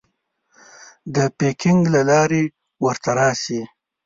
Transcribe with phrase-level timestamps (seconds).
[1.15, 2.43] د پیکنګ له لارې
[2.85, 3.61] ورته راسې.